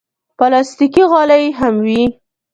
[0.37, 2.03] پلاستيکي غالۍ هم وي.